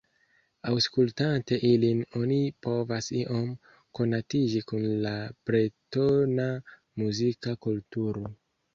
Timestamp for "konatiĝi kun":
4.01-4.91